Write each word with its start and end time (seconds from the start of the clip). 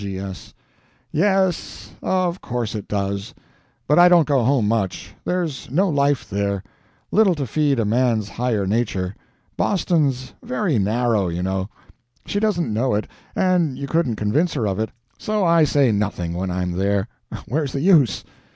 G.S. 0.01 0.55
Yes, 1.11 1.91
of 2.01 2.41
course 2.41 2.73
it 2.73 2.87
does. 2.87 3.35
But 3.87 3.99
I 3.99 4.09
don't 4.09 4.25
go 4.27 4.43
home 4.43 4.67
much. 4.67 5.13
There's 5.25 5.69
no 5.69 5.89
life 5.89 6.27
there 6.27 6.63
little 7.11 7.35
to 7.35 7.45
feed 7.45 7.79
a 7.79 7.85
man's 7.85 8.27
higher 8.27 8.65
nature. 8.65 9.15
Boston's 9.57 10.33
very 10.41 10.79
narrow, 10.79 11.27
you 11.27 11.43
know. 11.43 11.69
She 12.25 12.39
doesn't 12.39 12.73
know 12.73 12.95
it, 12.95 13.07
and 13.35 13.77
you 13.77 13.85
couldn't 13.85 14.15
convince 14.15 14.55
her 14.55 14.65
of 14.67 14.79
it 14.79 14.89
so 15.19 15.45
I 15.45 15.65
say 15.65 15.91
nothing 15.91 16.33
when 16.33 16.49
I'm 16.49 16.71
there: 16.71 17.07
where's 17.47 17.73
the 17.73 17.81
use? 17.81 18.23